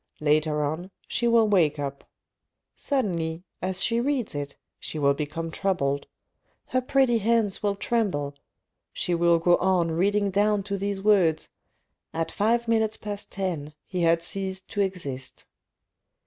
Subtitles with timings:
[0.19, 2.03] Later on she will wake up;
[2.75, 6.07] suddenly, as she reads it she will become troubled;
[6.69, 8.33] her pretty hands will tremble;
[8.91, 11.49] she will go on reading down to these words:
[12.15, 15.45] A t five minutes past ten he had ceased to exist.